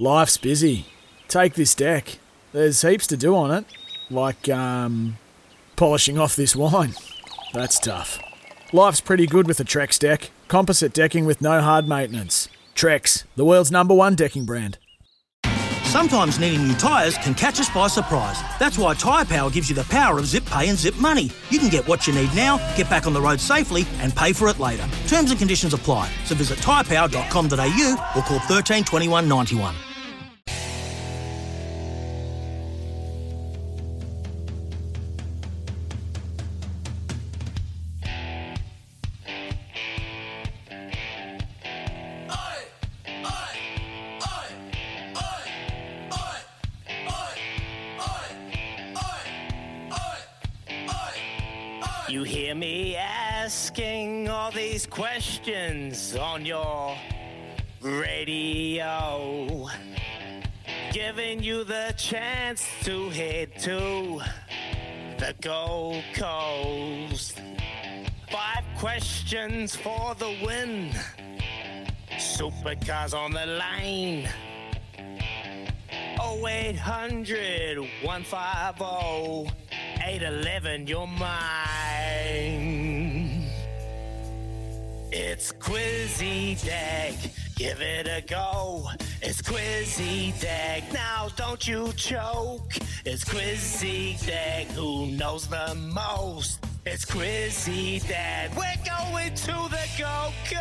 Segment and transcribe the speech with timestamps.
[0.00, 0.86] Life's busy.
[1.26, 2.20] Take this deck.
[2.52, 3.64] There's heaps to do on it,
[4.08, 5.18] like um,
[5.74, 6.94] polishing off this wine.
[7.52, 8.20] That's tough.
[8.72, 10.30] Life's pretty good with a Trex deck.
[10.46, 12.48] Composite decking with no hard maintenance.
[12.76, 14.78] Trex, the world's number one decking brand.
[15.82, 18.40] Sometimes needing new tyres can catch us by surprise.
[18.60, 21.30] That's why Tyre Power gives you the power of zip pay and zip money.
[21.50, 24.32] You can get what you need now, get back on the road safely, and pay
[24.32, 24.86] for it later.
[25.08, 26.08] Terms and conditions apply.
[26.24, 29.74] So visit tyrepower.com.au or call 13 21 91.
[52.08, 56.96] You hear me asking all these questions on your
[57.82, 59.68] radio,
[60.90, 64.22] giving you the chance to head to
[65.18, 67.42] the Gold Coast.
[68.30, 70.90] Five questions for the win.
[72.12, 74.26] Supercars on the line.
[76.18, 79.68] 0800 150
[80.00, 81.77] 811, you're mine.
[85.10, 87.14] It's Quizzy Deck,
[87.56, 88.88] give it a go.
[89.22, 92.74] It's Quizzy Deck, now don't you choke.
[93.04, 96.58] It's Quizzy Deck, who knows the most?
[96.84, 100.58] It's Quizzy Deck, we're going to the Go Go!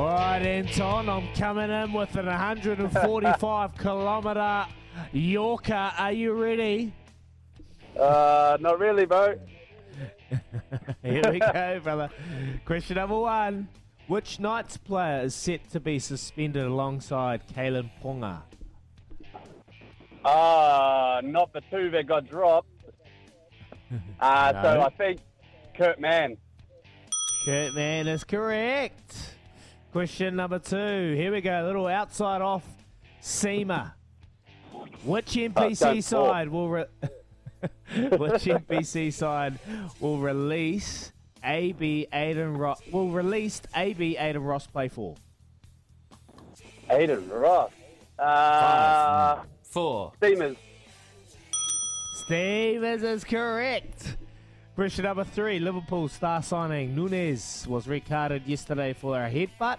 [0.00, 4.66] All right, Anton, I'm coming in with an 145 kilometre
[5.12, 5.92] Yorker.
[5.98, 6.92] Are you ready?
[7.98, 9.34] Uh, not really, bro.
[11.02, 12.08] Here we go, brother.
[12.64, 13.68] Question number one.
[14.06, 18.42] Which Knights player is set to be suspended alongside Kalyn Ponga?
[20.24, 22.68] Uh, not the two that got dropped.
[24.20, 24.62] Uh, No.
[24.62, 25.20] So I think
[25.76, 26.36] Kurt Mann.
[27.44, 29.34] Kurt Mann is correct.
[29.90, 31.14] Question number two.
[31.16, 31.64] Here we go.
[31.64, 32.64] A little outside off
[33.20, 33.96] SEMA.
[35.02, 36.84] Which NPC don't side will re-
[37.94, 39.58] which NPC side
[40.00, 41.12] will release
[41.42, 45.16] AB Aidan Ross will release AB Aidan Ross play for?
[46.90, 47.70] Aidan Ross.
[48.18, 50.12] Uh, Four.
[50.16, 50.58] Stevens.
[52.26, 54.16] Stevens is correct.
[54.74, 55.58] Question number three.
[55.58, 59.78] Liverpool star signing Núñez was recarded yesterday for a headbutt.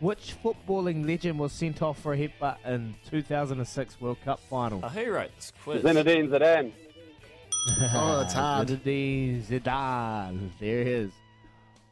[0.00, 4.80] Which footballing legend was sent off for a headbutt in 2006 World Cup final?
[4.82, 5.82] Oh, who wrote this quiz?
[5.82, 6.72] Zinedine Zidane.
[7.68, 8.68] Oh, it's hard.
[8.68, 10.50] Zinedine Zidane.
[10.60, 11.10] There it is.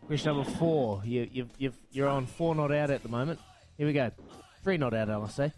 [0.07, 1.03] Question number four.
[1.05, 3.41] You, you've, you've, you're on four not out at the moment.
[3.77, 4.11] Here we go.
[4.63, 5.53] Three not out, I must say.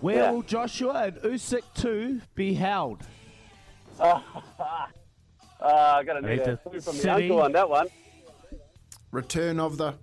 [0.00, 0.30] Where Yeah.
[0.32, 3.04] will Joshua and Usyk 2 be held?
[4.00, 4.20] Uh,
[5.60, 6.56] I got to need a Later.
[6.56, 7.86] clue from the uncle on that one.
[9.12, 9.94] Return of the.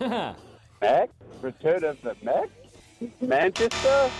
[0.80, 1.10] Mac?
[1.42, 2.48] Return of the Mac?
[3.20, 4.10] Manchester?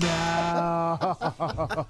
[0.00, 1.86] No.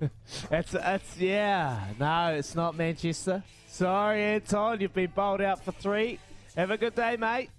[0.50, 1.88] that's that's yeah.
[1.98, 3.42] No, it's not Manchester.
[3.68, 6.18] Sorry, Anton, you've been bowled out for three.
[6.56, 7.50] Have a good day, mate.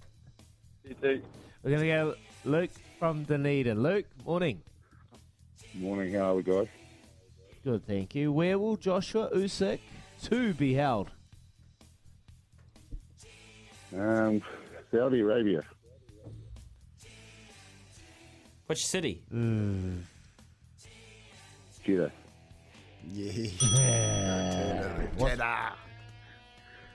[0.84, 1.22] You do.
[1.62, 2.14] We're gonna go
[2.44, 3.82] Luke from Dunedin.
[3.82, 4.62] Luke, morning.
[5.74, 6.68] Morning, how are we, guys?
[7.62, 8.32] Good, thank you.
[8.32, 9.80] Where will Joshua Usyk
[10.22, 11.10] two be held?
[13.96, 14.42] Um,
[14.90, 15.62] Saudi Arabia.
[18.66, 19.22] Which city?
[21.84, 22.10] Jeddah.
[23.12, 23.48] Yeah.
[25.16, 25.40] What's,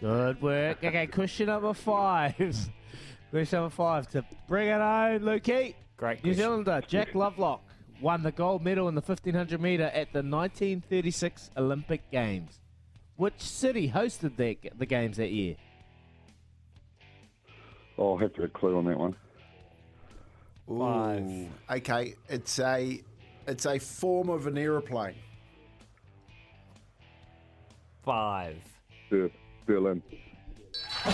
[0.01, 0.83] Good work.
[0.83, 2.35] Okay, question number five.
[3.29, 5.75] question number five to bring it home, Lukey.
[5.95, 6.33] Great New question.
[6.33, 7.61] Zealander Jack Lovelock
[8.01, 12.59] won the gold medal in the 1500 metre at the 1936 Olympic Games.
[13.15, 15.55] Which city hosted the, the games that year?
[17.97, 19.15] Oh, I'll have to have a clue on that one.
[20.67, 21.21] Five.
[21.21, 23.01] Ooh, Okay, it's a
[23.47, 25.15] it's a form of an aeroplane.
[28.03, 28.57] Five.
[29.09, 29.29] Ber-
[29.65, 30.01] Berlin.
[31.03, 31.11] How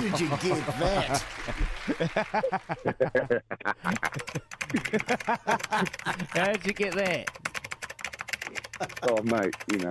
[0.00, 1.24] did you get that?
[6.34, 7.28] How did you get that?
[9.02, 9.90] Oh, mate, you know,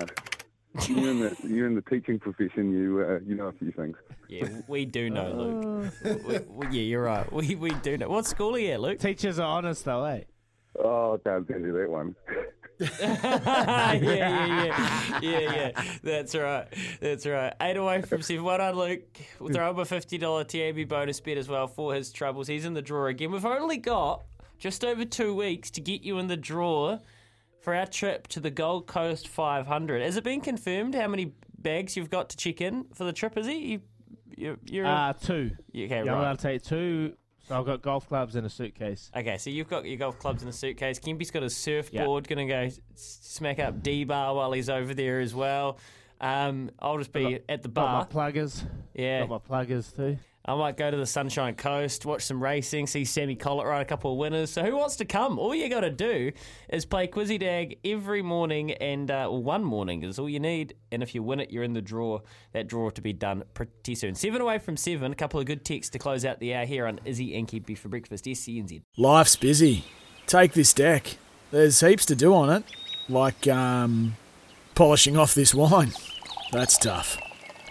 [0.88, 2.71] you're in the you're in the teaching profession.
[2.71, 3.97] You uh, you know a few things.
[4.27, 6.25] Yeah, we do know, Luke.
[6.25, 7.31] We, we, yeah, you're right.
[7.31, 8.09] We, we do know.
[8.09, 9.00] What school are you at, Luke?
[9.00, 10.21] Teachers are honest though, eh?
[10.79, 12.15] Oh, I can't tell you that one.
[13.00, 15.83] yeah, yeah, yeah, yeah, yeah.
[16.01, 16.65] That's right.
[17.00, 17.53] That's right.
[17.62, 18.44] Eight away from seven.
[18.44, 19.01] Well done, Luke.
[19.39, 22.47] We'll throw him a fifty dollar TAB bonus bet as well for his troubles.
[22.47, 23.31] He's in the draw again.
[23.31, 24.24] We've only got
[24.57, 27.00] just over two weeks to get you in the draw
[27.62, 30.02] for our trip to the Gold Coast 500.
[30.02, 33.38] Has it been confirmed how many bags you've got to check in for the trip?
[33.38, 33.81] Is it you?
[34.36, 35.52] you you're Uh, two.
[35.69, 37.13] okay, Yeah, I'm allowed to take two.
[37.48, 39.12] So I've got golf clubs in a suitcase.
[39.16, 41.00] Okay, so you've got your golf clubs in a suitcase.
[41.00, 42.28] Kempy's got a surfboard.
[42.28, 45.78] Going to go smack up D bar while he's over there as well.
[46.19, 48.04] Um, I'll just be at the bar.
[48.06, 48.63] Got my pluggers.
[48.94, 50.18] Yeah, Got my pluggers too.
[50.43, 53.85] I might go to the Sunshine Coast, watch some racing, see Sammy Collett ride a
[53.85, 54.49] couple of winners.
[54.49, 55.38] So who wants to come?
[55.38, 56.31] All you got to do
[56.69, 60.73] is play Quizzy Dag every morning, and uh, one morning is all you need.
[60.91, 62.21] And if you win it, you're in the draw.
[62.53, 64.15] That draw to be done pretty soon.
[64.15, 65.11] Seven away from seven.
[65.11, 67.77] A couple of good texts to close out the hour here on Izzy and Kempy
[67.77, 68.25] for breakfast.
[68.25, 68.81] SENZ.
[68.97, 69.85] Life's busy.
[70.25, 71.17] Take this deck.
[71.51, 72.63] There's heaps to do on it,
[73.07, 74.15] like um,
[74.73, 75.91] polishing off this wine.
[76.51, 77.17] That's tough.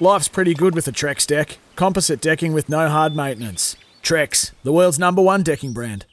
[0.01, 1.59] Life's pretty good with a Trex deck.
[1.81, 3.75] Composite decking with no hard maintenance.
[4.03, 6.05] Trex, the world's number one decking brand.